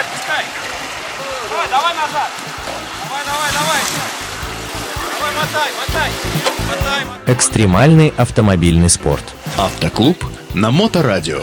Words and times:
отпускай. 0.00 0.44
Давай, 1.50 1.68
давай 1.68 1.94
назад. 1.94 2.30
Давай, 3.04 3.24
давай, 3.24 3.50
давай. 3.52 3.80
Давай, 5.18 5.32
мотай, 5.36 5.70
мотай. 5.78 6.10
Мотай, 6.68 7.04
мотай. 7.04 7.34
Экстремальный 7.34 8.12
автомобильный 8.16 8.88
спорт. 8.88 9.24
Автоклуб 9.58 10.24
на 10.54 10.70
Моторадио. 10.70 11.40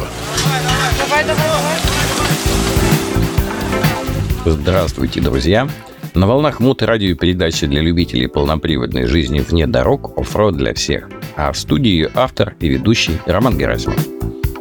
Давай, 0.97 1.23
давай, 1.23 1.23
давай. 1.25 1.97
Здравствуйте, 4.45 5.19
друзья! 5.19 5.67
На 6.13 6.25
волнах 6.25 6.59
моторадио 6.61 7.15
передачи 7.15 7.67
для 7.67 7.81
любителей 7.81 8.27
полноприводной 8.27 9.05
жизни 9.05 9.39
вне 9.39 9.67
дорог 9.67 10.17
оффроуд 10.17 10.55
для 10.55 10.73
всех. 10.73 11.09
А 11.35 11.51
в 11.51 11.57
студии 11.57 12.09
автор 12.15 12.55
и 12.59 12.69
ведущий 12.69 13.19
Роман 13.25 13.57
Герасимов. 13.57 14.16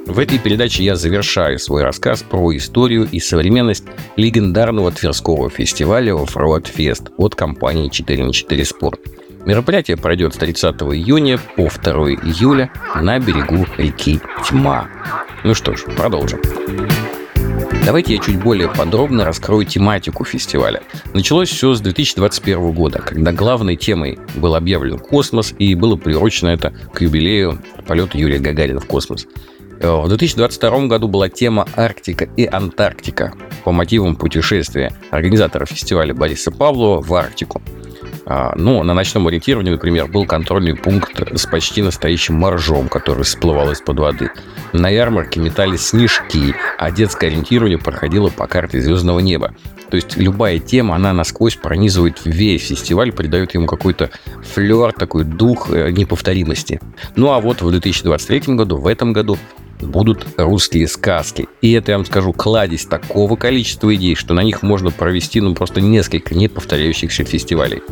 В 0.06 0.20
этой 0.20 0.38
передаче 0.38 0.84
я 0.84 0.94
завершаю 0.94 1.58
свой 1.58 1.82
рассказ 1.82 2.22
про 2.22 2.56
историю 2.56 3.08
и 3.10 3.18
современность 3.18 3.82
легендарного 4.16 4.92
Тверского 4.92 5.50
фестиваля 5.50 6.12
Offroad 6.12 6.72
Fest 6.72 7.10
от 7.16 7.34
компании 7.34 7.88
4 7.88 8.24
на 8.24 8.32
4 8.32 8.62
Sport. 8.62 9.00
Мероприятие 9.44 9.96
пройдет 9.96 10.34
с 10.34 10.38
30 10.38 10.76
июня 10.94 11.40
по 11.56 11.68
2 11.68 11.92
июля 12.22 12.70
на 12.94 13.18
берегу 13.18 13.66
реки 13.76 14.20
Тьма. 14.48 14.88
Ну 15.42 15.54
что 15.54 15.74
ж, 15.74 15.82
продолжим. 15.96 16.40
Давайте 17.84 18.14
я 18.14 18.20
чуть 18.20 18.40
более 18.40 18.68
подробно 18.68 19.24
раскрою 19.24 19.64
тематику 19.64 20.24
фестиваля. 20.24 20.82
Началось 21.14 21.48
все 21.48 21.74
с 21.74 21.80
2021 21.80 22.72
года, 22.72 23.00
когда 23.00 23.32
главной 23.32 23.76
темой 23.76 24.18
был 24.36 24.54
объявлен 24.54 24.98
космос, 24.98 25.52
и 25.58 25.74
было 25.74 25.96
приурочено 25.96 26.48
это 26.50 26.72
к 26.92 27.00
юбилею 27.00 27.60
полета 27.86 28.18
Юрия 28.18 28.38
Гагарина 28.38 28.80
в 28.80 28.86
космос. 28.86 29.26
В 29.80 30.08
2022 30.08 30.86
году 30.86 31.08
была 31.08 31.28
тема 31.28 31.66
Арктика 31.76 32.28
и 32.36 32.46
Антарктика 32.46 33.34
по 33.64 33.72
мотивам 33.72 34.16
путешествия 34.16 34.92
организатора 35.10 35.66
фестиваля 35.66 36.14
Бориса 36.14 36.50
Павлова 36.50 37.02
в 37.02 37.14
Арктику. 37.14 37.60
А, 38.28 38.54
Ну, 38.56 38.82
на 38.82 38.92
ночном 38.94 39.28
ориентировании, 39.28 39.70
например, 39.70 40.08
был 40.08 40.26
контрольный 40.26 40.74
пункт 40.74 41.20
с 41.36 41.46
почти 41.46 41.82
настоящим 41.82 42.34
моржом, 42.34 42.88
который 42.88 43.24
всплывал 43.24 43.70
из-под 43.70 44.00
воды. 44.00 44.30
На 44.72 44.88
ярмарке 44.88 45.40
метались 45.40 45.88
снежки, 45.88 46.54
а 46.78 46.90
детское 46.90 47.28
ориентирование 47.28 47.78
проходило 47.78 48.28
по 48.28 48.46
карте 48.48 48.80
звездного 48.80 49.20
неба. 49.20 49.54
То 49.90 49.96
есть 49.96 50.16
любая 50.16 50.58
тема, 50.58 50.96
она 50.96 51.12
насквозь 51.12 51.54
пронизывает 51.54 52.22
весь 52.24 52.66
фестиваль, 52.66 53.12
придает 53.12 53.54
ему 53.54 53.66
какой-то 53.66 54.10
флер, 54.42 54.92
такой 54.92 55.22
дух 55.22 55.70
э, 55.70 55.92
неповторимости. 55.92 56.80
Ну 57.14 57.30
а 57.30 57.40
вот 57.40 57.62
в 57.62 57.70
2023 57.70 58.56
году, 58.56 58.78
в 58.78 58.88
этом 58.88 59.12
году, 59.12 59.38
будут 59.82 60.26
русские 60.36 60.88
сказки. 60.88 61.48
И 61.60 61.72
это, 61.72 61.92
я 61.92 61.98
вам 61.98 62.06
скажу, 62.06 62.32
кладезь 62.32 62.86
такого 62.86 63.36
количества 63.36 63.94
идей, 63.94 64.14
что 64.14 64.34
на 64.34 64.42
них 64.42 64.62
можно 64.62 64.90
провести 64.90 65.40
ну, 65.40 65.54
просто 65.54 65.80
несколько 65.80 66.34
неповторяющихся 66.34 67.24
фестивалей. 67.24 67.82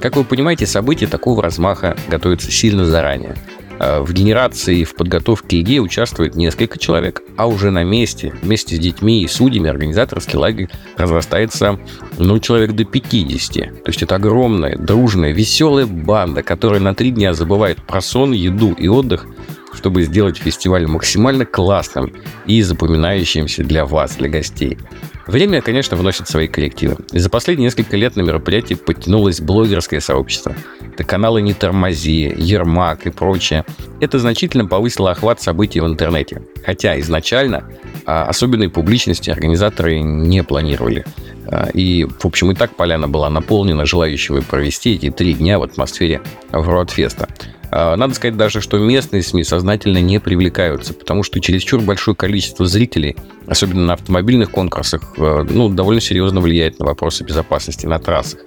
Как 0.00 0.16
вы 0.16 0.24
понимаете, 0.24 0.66
события 0.66 1.06
такого 1.06 1.42
размаха 1.42 1.96
готовятся 2.08 2.50
сильно 2.50 2.84
заранее. 2.84 3.36
А 3.78 4.02
В 4.02 4.12
генерации 4.12 4.78
и 4.78 4.84
в 4.84 4.94
подготовке 4.94 5.60
идей 5.60 5.80
участвует 5.80 6.36
несколько 6.36 6.78
человек, 6.78 7.22
а 7.36 7.48
уже 7.48 7.70
на 7.70 7.82
месте, 7.82 8.32
вместе 8.42 8.76
с 8.76 8.78
детьми 8.78 9.22
и 9.22 9.28
судьями, 9.28 9.70
организаторский 9.70 10.38
лагерь 10.38 10.68
разрастается, 10.96 11.80
ну, 12.16 12.38
человек 12.38 12.72
до 12.72 12.84
50. 12.84 13.52
То 13.54 13.88
есть 13.88 14.02
это 14.02 14.14
огромная, 14.14 14.76
дружная, 14.76 15.32
веселая 15.32 15.86
банда, 15.86 16.44
которая 16.44 16.80
на 16.80 16.94
три 16.94 17.10
дня 17.10 17.34
забывает 17.34 17.82
про 17.82 18.00
сон, 18.00 18.32
еду 18.32 18.72
и 18.72 18.86
отдых, 18.86 19.26
чтобы 19.72 20.02
сделать 20.02 20.36
фестиваль 20.36 20.86
максимально 20.86 21.46
классным 21.46 22.12
и 22.46 22.62
запоминающимся 22.62 23.64
для 23.64 23.84
вас, 23.86 24.16
для 24.16 24.28
гостей. 24.28 24.78
Время, 25.26 25.62
конечно, 25.62 25.96
вносит 25.96 26.28
свои 26.28 26.48
коррективы. 26.48 26.96
И 27.12 27.18
за 27.18 27.30
последние 27.30 27.66
несколько 27.66 27.96
лет 27.96 28.16
на 28.16 28.22
мероприятии 28.22 28.74
подтянулось 28.74 29.40
блогерское 29.40 30.00
сообщество. 30.00 30.54
Это 30.80 31.04
каналы 31.04 31.42
«Не 31.42 31.54
тормози», 31.54 32.32
«Ермак» 32.36 33.06
и 33.06 33.10
прочее. 33.10 33.64
Это 34.00 34.18
значительно 34.18 34.66
повысило 34.66 35.12
охват 35.12 35.40
событий 35.40 35.80
в 35.80 35.86
интернете. 35.86 36.42
Хотя 36.66 36.98
изначально 37.00 37.64
а, 38.04 38.24
особенной 38.24 38.68
публичности 38.68 39.30
организаторы 39.30 40.00
не 40.00 40.42
планировали. 40.42 41.04
А, 41.46 41.68
И, 41.72 42.04
в 42.04 42.26
общем, 42.26 42.50
и 42.50 42.54
так 42.54 42.74
поляна 42.74 43.08
была 43.08 43.30
наполнена 43.30 43.86
желающими 43.86 44.40
провести 44.40 44.94
эти 44.94 45.10
три 45.10 45.34
дня 45.34 45.58
в 45.58 45.62
атмосфере 45.62 46.20
Авроадфеста. 46.50 47.28
А, 47.72 47.96
Надо 47.96 48.14
сказать 48.14 48.36
даже, 48.36 48.60
что 48.60 48.78
местные 48.78 49.22
СМИ 49.22 49.44
сознательно 49.44 49.98
не 49.98 50.20
привлекаются, 50.20 50.92
потому 50.92 51.22
что 51.22 51.40
чересчур 51.40 51.80
большое 51.80 52.14
количество 52.14 52.66
зрителей, 52.66 53.16
особенно 53.46 53.86
на 53.86 53.92
автомобильных 53.94 54.50
конкурсах, 54.50 55.14
э, 55.16 55.46
ну, 55.48 55.70
довольно 55.70 56.02
серьезно 56.02 56.40
влияет 56.42 56.78
на 56.78 56.84
вопросы 56.84 57.24
безопасности 57.24 57.86
на 57.86 57.98
трассах. 57.98 58.40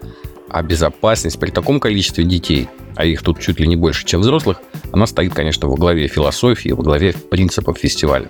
А 0.47 0.61
безопасность 0.61 1.39
при 1.39 1.49
таком 1.49 1.79
количестве 1.79 2.23
детей, 2.23 2.69
а 2.95 3.03
их 3.03 3.23
тут 3.23 3.39
чуть 3.39 3.59
ли 3.59 3.67
не 3.67 3.75
больше, 3.75 4.05
чем 4.05 4.21
взрослых, 4.21 4.61
она 4.91 5.07
стоит, 5.07 5.33
конечно, 5.33 5.67
во 5.67 5.75
главе 5.75 6.07
философии, 6.07 6.69
во 6.69 6.83
главе 6.83 7.13
принципов 7.13 7.79
фестиваля. 7.79 8.29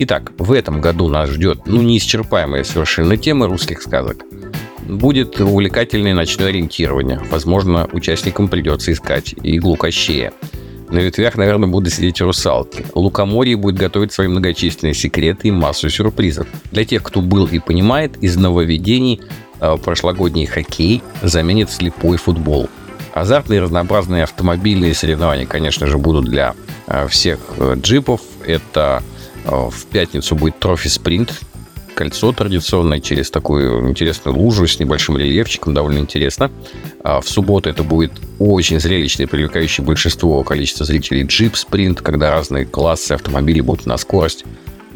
Итак, 0.00 0.32
в 0.36 0.52
этом 0.52 0.80
году 0.80 1.08
нас 1.08 1.30
ждет, 1.30 1.60
ну, 1.66 1.80
неисчерпаемая 1.80 2.64
совершенно 2.64 3.16
тема 3.16 3.46
русских 3.46 3.82
сказок. 3.82 4.24
Будет 4.88 5.38
увлекательное 5.38 6.14
ночное 6.14 6.48
ориентирование. 6.48 7.20
Возможно, 7.30 7.86
участникам 7.92 8.48
придется 8.48 8.90
искать 8.90 9.34
иглу 9.42 9.76
Кощея. 9.76 10.32
На 10.88 11.00
ветвях, 11.00 11.36
наверное, 11.36 11.68
будут 11.68 11.92
сидеть 11.92 12.22
русалки. 12.22 12.86
Лукоморье 12.94 13.56
будет 13.56 13.76
готовить 13.76 14.12
свои 14.12 14.28
многочисленные 14.28 14.94
секреты 14.94 15.48
и 15.48 15.50
массу 15.50 15.90
сюрпризов. 15.90 16.46
Для 16.72 16.86
тех, 16.86 17.02
кто 17.02 17.20
был 17.20 17.44
и 17.44 17.58
понимает, 17.58 18.16
из 18.22 18.36
нововведений 18.36 19.20
э, 19.60 19.76
прошлогодний 19.76 20.46
хоккей 20.46 21.02
заменит 21.20 21.70
слепой 21.70 22.16
футбол. 22.16 22.70
Азартные 23.12 23.60
разнообразные 23.60 24.22
автомобильные 24.22 24.94
соревнования, 24.94 25.44
конечно 25.44 25.86
же, 25.86 25.98
будут 25.98 26.24
для 26.24 26.54
э, 26.86 27.06
всех 27.08 27.38
э, 27.58 27.74
джипов. 27.76 28.22
Это 28.46 29.02
э, 29.44 29.50
в 29.50 29.84
пятницу 29.86 30.34
будет 30.36 30.58
трофи-спринт, 30.58 31.38
кольцо 31.98 32.30
традиционное 32.30 33.00
через 33.00 33.28
такую 33.28 33.88
интересную 33.88 34.38
лужу 34.38 34.68
с 34.68 34.78
небольшим 34.78 35.16
рельефчиком, 35.16 35.74
довольно 35.74 35.98
интересно. 35.98 36.48
А 37.02 37.20
в 37.20 37.28
субботу 37.28 37.68
это 37.68 37.82
будет 37.82 38.12
очень 38.38 38.78
зрелищный, 38.78 39.26
привлекающий 39.26 39.82
большинство 39.82 40.44
количества 40.44 40.86
зрителей 40.86 41.24
джип-спринт, 41.24 42.00
когда 42.00 42.30
разные 42.30 42.66
классы 42.66 43.12
автомобилей 43.12 43.62
будут 43.62 43.86
на 43.86 43.96
скорость 43.96 44.44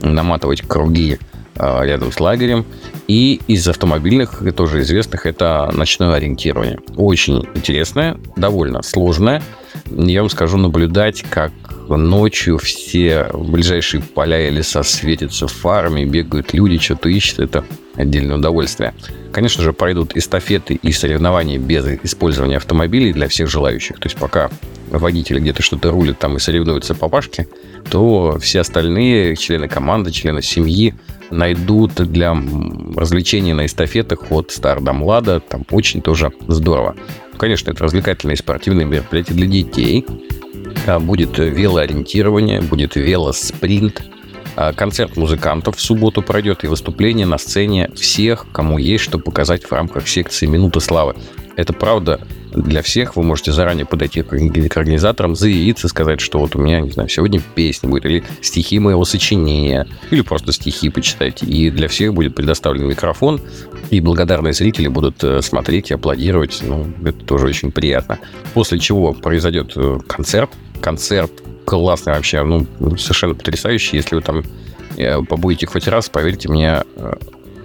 наматывать 0.00 0.62
круги 0.62 1.18
а, 1.56 1.82
рядом 1.82 2.12
с 2.12 2.20
лагерем. 2.20 2.64
И 3.08 3.40
из 3.48 3.66
автомобильных, 3.66 4.40
тоже 4.54 4.82
известных, 4.82 5.26
это 5.26 5.72
ночное 5.74 6.14
ориентирование. 6.14 6.78
Очень 6.96 7.48
интересное, 7.56 8.16
довольно 8.36 8.80
сложное. 8.82 9.42
Я 9.90 10.20
вам 10.20 10.30
скажу, 10.30 10.56
наблюдать, 10.56 11.24
как 11.28 11.50
ночью 11.96 12.58
все 12.58 13.28
ближайшие 13.32 14.02
поля 14.02 14.48
и 14.48 14.50
леса 14.50 14.82
светятся 14.82 15.46
фарами, 15.46 16.04
бегают 16.04 16.52
люди, 16.52 16.78
что-то 16.78 17.08
ищут. 17.08 17.40
Это 17.40 17.64
отдельное 17.94 18.36
удовольствие. 18.36 18.94
Конечно 19.32 19.62
же, 19.62 19.72
пройдут 19.72 20.16
эстафеты 20.16 20.74
и 20.74 20.92
соревнования 20.92 21.58
без 21.58 21.86
использования 22.02 22.56
автомобилей 22.56 23.12
для 23.12 23.28
всех 23.28 23.48
желающих. 23.48 23.98
То 23.98 24.06
есть 24.06 24.16
пока 24.16 24.50
водители 24.90 25.40
где-то 25.40 25.62
что-то 25.62 25.90
рулят 25.90 26.18
там 26.18 26.36
и 26.36 26.40
соревнуются 26.40 26.94
папашки, 26.94 27.48
то 27.90 28.38
все 28.40 28.60
остальные 28.60 29.36
члены 29.36 29.68
команды, 29.68 30.10
члены 30.10 30.42
семьи 30.42 30.94
найдут 31.30 31.94
для 31.94 32.28
м, 32.32 32.94
развлечения 32.96 33.54
на 33.54 33.66
эстафетах 33.66 34.30
от 34.30 34.50
стар 34.50 34.80
до 34.80 34.92
млада. 34.92 35.40
Там 35.40 35.64
очень 35.70 36.02
тоже 36.02 36.32
здорово. 36.46 36.94
Конечно, 37.38 37.70
это 37.70 37.82
развлекательное 37.84 38.34
и 38.34 38.38
спортивное 38.38 38.84
мероприятие 38.84 39.36
для 39.36 39.46
детей. 39.46 40.06
А, 40.86 40.98
Будет 40.98 41.38
велоориентирование, 41.38 42.60
будет 42.60 42.96
велоспринт. 42.96 44.02
А, 44.56 44.72
Концерт 44.72 45.16
музыкантов 45.16 45.76
в 45.76 45.80
субботу 45.80 46.22
пройдет 46.22 46.64
и 46.64 46.66
выступление 46.66 47.26
на 47.26 47.38
сцене 47.38 47.90
всех, 47.94 48.46
кому 48.52 48.78
есть 48.78 49.04
что 49.04 49.18
показать 49.18 49.64
в 49.64 49.72
рамках 49.72 50.08
секции 50.08 50.46
«Минута 50.46 50.80
славы». 50.80 51.14
Это 51.56 51.72
правда 51.72 52.20
для 52.54 52.82
всех. 52.82 53.16
Вы 53.16 53.22
можете 53.22 53.52
заранее 53.52 53.86
подойти 53.86 54.22
к 54.22 54.32
орг- 54.32 54.68
к 54.68 54.76
организаторам, 54.76 55.34
заявиться, 55.34 55.88
сказать, 55.88 56.20
что 56.20 56.38
вот 56.38 56.56
у 56.56 56.58
меня, 56.58 56.80
не 56.80 56.90
знаю, 56.90 57.08
сегодня 57.08 57.40
песня 57.54 57.88
будет, 57.88 58.04
или 58.04 58.24
стихи 58.40 58.78
моего 58.78 59.04
сочинения, 59.04 59.86
или 60.10 60.20
просто 60.22 60.52
стихи 60.52 60.88
почитайте. 60.88 61.46
И 61.46 61.70
для 61.70 61.88
всех 61.88 62.14
будет 62.14 62.34
предоставлен 62.34 62.86
микрофон, 62.86 63.40
и 63.90 64.00
благодарные 64.00 64.52
зрители 64.52 64.88
будут 64.88 65.22
э, 65.24 65.42
смотреть 65.42 65.90
и 65.90 65.94
аплодировать. 65.94 66.60
Ну, 66.62 66.86
это 67.04 67.24
тоже 67.24 67.46
очень 67.46 67.72
приятно. 67.72 68.18
После 68.54 68.78
чего 68.78 69.12
произойдет 69.12 69.72
э, 69.76 69.98
концерт. 70.06 70.50
Концерт 70.80 71.30
классный 71.64 72.14
вообще, 72.14 72.42
ну, 72.42 72.66
совершенно 72.96 73.34
потрясающий. 73.34 73.96
Если 73.96 74.16
вы 74.16 74.22
там 74.22 74.42
э, 74.96 75.22
побудете 75.22 75.66
хоть 75.66 75.86
раз, 75.88 76.08
поверьте 76.08 76.48
мне, 76.48 76.82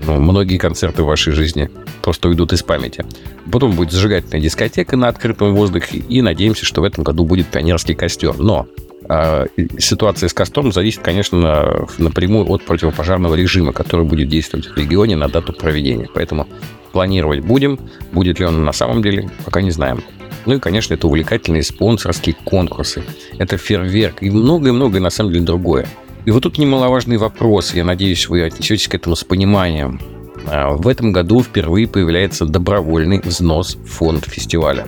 ну, 0.08 0.20
многие 0.20 0.58
концерты 0.58 1.04
в 1.04 1.06
вашей 1.06 1.34
жизни 1.34 1.70
просто 2.02 2.30
уйдут 2.30 2.54
из 2.54 2.64
памяти. 2.64 3.06
Потом 3.52 3.76
будет 3.76 3.92
зажигательная 3.92 4.42
дискотека 4.42 4.96
на 4.96 5.10
открытом 5.10 5.54
воздухе, 5.54 5.98
и 5.98 6.22
надеемся, 6.22 6.66
что 6.66 6.82
в 6.82 6.86
этом 6.86 7.04
году 7.04 7.26
будет 7.26 7.48
пионерский 7.48 7.94
костер. 7.94 8.38
Но 8.38 8.68
а, 9.10 9.48
ситуация 9.78 10.30
с 10.30 10.34
костром 10.34 10.72
зависит, 10.72 11.02
конечно, 11.02 11.88
напрямую 11.98 12.50
от 12.50 12.64
противопожарного 12.64 13.36
режима, 13.36 13.74
который 13.74 14.06
будет 14.06 14.30
действовать 14.30 14.68
в 14.68 14.78
регионе 14.78 15.18
на 15.18 15.28
дату 15.28 15.52
проведения. 15.52 16.10
Поэтому 16.14 16.48
планировать 16.94 17.42
будем. 17.42 17.78
Будет 18.14 18.40
ли 18.40 18.46
он 18.46 18.64
на 18.64 18.72
самом 18.72 19.02
деле, 19.02 19.30
пока 19.46 19.62
не 19.62 19.72
знаем. 19.72 20.04
Ну 20.46 20.56
и, 20.56 20.60
конечно, 20.60 20.94
это 20.94 21.08
увлекательные 21.08 21.64
спонсорские 21.64 22.36
конкурсы. 22.46 23.04
Это 23.38 23.58
фейерверк 23.58 24.24
и 24.24 24.30
многое-многое, 24.30 25.02
на 25.02 25.10
самом 25.10 25.34
деле, 25.34 25.44
другое. 25.44 25.88
И 26.28 26.32
вот 26.32 26.44
тут 26.44 26.58
немаловажный 26.58 27.16
вопрос. 27.16 27.74
Я 27.74 27.86
надеюсь, 27.86 28.28
вы 28.28 28.44
отнесетесь 28.44 28.90
к 28.90 28.96
этому 28.96 29.16
с 29.16 29.24
пониманием. 29.24 30.02
А, 30.46 30.72
в 30.72 30.86
этом 30.90 31.14
году 31.14 31.42
впервые 31.42 31.88
появляется 31.88 32.44
добровольный 32.44 33.22
взнос 33.22 33.76
в 33.76 33.86
фонд 33.86 34.26
фестиваля. 34.26 34.88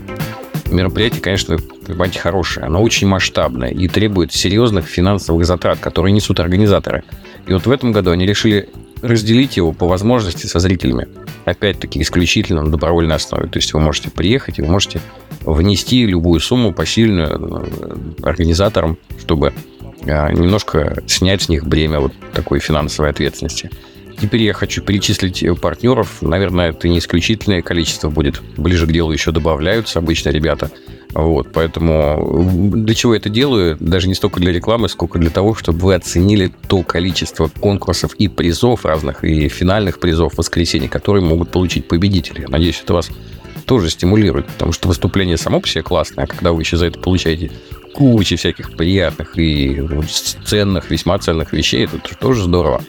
Мероприятие, 0.69 1.21
конечно, 1.21 1.57
понимаете, 1.87 2.19
хорошее. 2.19 2.65
Оно 2.65 2.81
очень 2.81 3.07
масштабное 3.07 3.69
и 3.69 3.87
требует 3.87 4.33
серьезных 4.33 4.85
финансовых 4.87 5.45
затрат, 5.45 5.79
которые 5.79 6.11
несут 6.11 6.41
организаторы. 6.41 7.05
И 7.47 7.53
вот 7.53 7.65
в 7.65 7.71
этом 7.71 7.93
году 7.93 8.11
они 8.11 8.25
решили 8.25 8.67
разделить 9.01 9.55
его 9.55 9.71
по 9.71 9.87
возможности 9.87 10.45
со 10.45 10.59
зрителями. 10.59 11.07
Опять-таки, 11.45 12.01
исключительно 12.01 12.63
на 12.63 12.71
добровольной 12.71 13.15
основе. 13.15 13.47
То 13.47 13.59
есть 13.59 13.73
вы 13.73 13.79
можете 13.79 14.11
приехать 14.11 14.59
и 14.59 14.61
вы 14.61 14.67
можете 14.67 14.99
внести 15.45 16.05
любую 16.05 16.41
сумму 16.41 16.73
посильную 16.73 17.29
э, 17.29 17.95
организаторам, 18.23 18.97
чтобы 19.17 19.53
немножко 20.01 21.03
снять 21.07 21.43
с 21.43 21.49
них 21.49 21.65
бремя 21.65 21.99
вот 21.99 22.13
такой 22.33 22.59
финансовой 22.59 23.11
ответственности. 23.11 23.69
Теперь 24.21 24.43
я 24.43 24.53
хочу 24.53 24.81
перечислить 24.81 25.45
партнеров. 25.61 26.21
Наверное, 26.21 26.71
это 26.71 26.89
не 26.89 26.99
исключительное 26.99 27.61
количество 27.61 28.09
будет. 28.09 28.41
Ближе 28.57 28.85
к 28.85 28.91
делу 28.91 29.11
еще 29.13 29.31
добавляются 29.31 29.99
обычно 29.99 30.29
ребята. 30.29 30.71
Вот, 31.13 31.51
поэтому 31.53 32.71
для 32.73 32.93
чего 32.93 33.13
я 33.13 33.19
это 33.19 33.29
делаю? 33.29 33.77
Даже 33.79 34.07
не 34.07 34.13
столько 34.13 34.39
для 34.39 34.51
рекламы, 34.51 34.89
сколько 34.89 35.17
для 35.17 35.31
того, 35.31 35.55
чтобы 35.55 35.79
вы 35.79 35.95
оценили 35.95 36.51
то 36.67 36.83
количество 36.83 37.47
конкурсов 37.47 38.13
и 38.15 38.27
призов 38.27 38.85
разных, 38.85 39.23
и 39.23 39.47
финальных 39.47 39.99
призов 39.99 40.33
в 40.33 40.37
воскресенье, 40.37 40.87
которые 40.87 41.23
могут 41.23 41.49
получить 41.49 41.87
победители. 41.87 42.45
Надеюсь, 42.47 42.81
это 42.83 42.93
вас 42.93 43.09
тоже 43.65 43.89
стимулирует, 43.89 44.47
потому 44.47 44.71
что 44.71 44.87
выступление 44.87 45.37
само 45.37 45.61
по 45.61 45.67
себе 45.67 45.81
классное, 45.81 46.25
а 46.25 46.27
когда 46.27 46.51
вы 46.51 46.61
еще 46.61 46.77
за 46.77 46.87
это 46.87 46.99
получаете 46.99 47.51
кучу 47.93 48.37
всяких 48.37 48.75
приятных 48.75 49.37
и 49.37 49.81
ценных, 50.45 50.89
весьма 50.89 51.17
ценных 51.19 51.53
вещей, 51.53 51.85
это 51.85 51.99
тоже 52.19 52.43
здорово. 52.43 52.81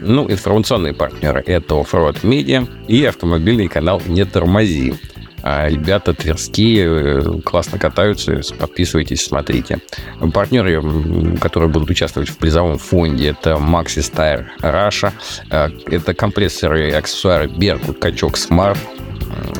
Ну, 0.00 0.30
информационные 0.30 0.94
партнеры– 0.94 1.42
это 1.46 1.74
Offroad 1.74 2.22
Media 2.22 2.68
и 2.86 3.04
автомобильный 3.04 3.68
канал 3.68 4.00
«Не 4.06 4.24
тормози». 4.24 4.94
А 5.42 5.68
ребята 5.68 6.14
тверские, 6.14 6.86
э, 6.86 7.40
классно 7.44 7.78
катаются, 7.78 8.42
подписывайтесь, 8.58 9.24
смотрите. 9.24 9.78
Партнеры, 10.34 10.82
которые 11.40 11.70
будут 11.70 11.90
участвовать 11.90 12.28
в 12.28 12.36
призовом 12.38 12.76
фонде, 12.76 13.28
это 13.28 13.50
Maxi 13.50 14.02
Style 14.02 14.46
Russia, 14.60 15.12
э, 15.50 15.70
это 15.86 16.12
компрессоры 16.12 16.90
и 16.90 16.92
аксессуары 16.92 17.48
Беркут 17.48 17.98
Качок 17.98 18.36
Smart, 18.36 18.78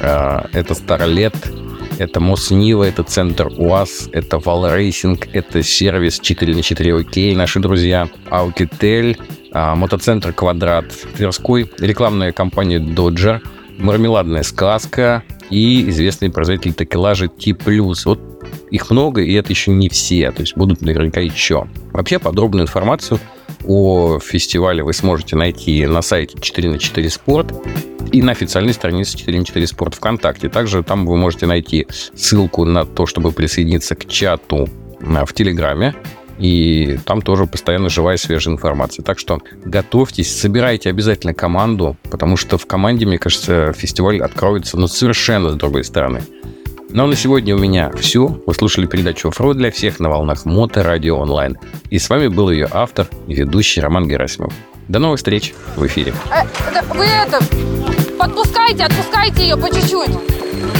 э, 0.01 0.41
это 0.53 0.75
Starlet, 0.75 1.68
это 1.99 2.21
Моснива, 2.21 2.85
это 2.85 3.03
Центр 3.03 3.49
УАЗ, 3.57 4.09
это 4.13 4.39
Вал 4.39 4.75
Рейсинг, 4.75 5.29
это 5.33 5.63
сервис 5.63 6.21
4 6.21 6.55
на 6.55 6.63
4 6.63 6.95
ОК, 6.95 7.37
наши 7.37 7.61
друзья, 7.61 8.09
Аукитель, 8.31 9.19
а, 9.53 9.75
мотоцентр 9.75 10.33
«Квадрат» 10.33 10.87
Тверской, 11.17 11.71
рекламная 11.79 12.33
компания 12.33 12.79
«Доджер», 12.79 13.43
мармеладная 13.79 14.43
сказка 14.43 15.23
и 15.51 15.89
известный 15.89 16.31
производитель 16.31 16.75
такелажа 16.75 17.29
T+. 17.29 17.57
Вот 18.05 18.21
их 18.71 18.91
много, 18.91 19.23
и 19.23 19.33
это 19.35 19.51
еще 19.51 19.71
не 19.71 19.89
все, 19.89 20.31
то 20.31 20.43
есть 20.43 20.57
будут 20.57 20.83
наверняка 20.83 21.21
еще. 21.21 21.69
Вообще 21.93 22.19
подробную 22.19 22.65
информацию 22.65 23.19
о 23.67 24.19
фестивале 24.21 24.83
вы 24.83 24.93
сможете 24.93 25.37
найти 25.37 25.87
на 25.87 26.03
сайте 26.03 26.39
4 26.41 26.71
на 26.71 26.79
4 26.79 27.11
спорт 27.11 27.53
и 28.13 28.23
на 28.23 28.33
официальной 28.33 28.73
странице 28.73 29.17
4 29.17 29.39
на 29.39 29.45
4 29.45 29.67
спорт 29.67 29.95
ВКонтакте. 29.95 30.49
Также 30.49 30.83
там 30.83 31.07
вы 31.07 31.17
можете 31.17 31.47
найти 31.47 31.87
ссылку 32.15 32.65
на 32.65 32.85
то, 32.85 33.07
чтобы 33.07 33.33
присоединиться 33.33 33.95
к 33.95 34.07
чату 34.07 34.69
а, 35.01 35.25
в 35.25 35.33
Телеграме, 35.33 35.95
и 36.39 36.99
там 37.05 37.21
тоже 37.21 37.47
постоянно 37.47 37.89
живая 37.89 38.17
свежая 38.17 38.55
информация. 38.55 39.03
Так 39.03 39.19
что 39.19 39.41
готовьтесь, 39.65 40.35
собирайте 40.35 40.91
обязательно 40.91 41.35
команду, 41.35 41.97
потому 42.11 42.37
что 42.37 42.59
в 42.59 42.67
команде, 42.67 43.07
мне 43.07 43.19
кажется, 43.19 43.73
фестиваль 43.73 44.21
откроется 44.21 44.79
ну, 44.79 44.87
совершенно 44.87 45.51
с 45.51 45.55
другой 45.55 45.85
стороны. 45.85 46.23
Ну 46.91 47.05
а 47.05 47.07
на 47.07 47.17
сегодня 47.17 47.55
у 47.55 47.59
меня 47.59 47.91
все. 47.99 48.29
Вы 48.47 48.55
слушали 48.55 48.87
передачу 48.87 49.29
«Оффроуд 49.29 49.59
для 49.59 49.71
всех» 49.71 50.01
на 50.01 50.09
волнах 50.09 50.47
Моторадио 50.47 51.19
онлайн. 51.19 51.59
И 51.91 51.99
с 51.99 52.09
вами 52.09 52.29
был 52.29 52.51
ее 52.51 52.67
автор 52.71 53.09
и 53.27 53.35
ведущий 53.35 53.83
Роман 53.83 54.09
Герасимов. 54.09 54.55
До 54.89 54.99
новых 54.99 55.19
встреч 55.19 55.55
в 55.77 55.87
эфире. 55.87 56.15
Э, 56.31 56.45
вы 56.95 57.05
это, 57.05 57.41
подпускайте, 58.19 58.85
отпускайте 58.85 59.43
ее 59.43 59.57
по 59.57 59.69
чуть-чуть. 59.69 60.09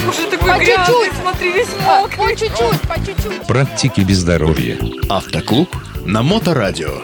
Уже 0.09 0.31
такой 0.31 0.51
По 0.53 0.59
грязный, 0.59 0.87
чуть-чуть. 0.87 1.13
смотри, 1.21 1.53
весь 1.53 1.69
По 1.69 2.01
мокрый. 2.01 2.37
чуть-чуть, 2.37 2.81
по 2.89 2.95
чуть-чуть. 2.97 3.47
Практики 3.47 4.01
без 4.01 4.19
здоровья. 4.19 4.79
Автоклуб 5.11 5.69
на 6.07 6.23
Моторадио. 6.23 7.03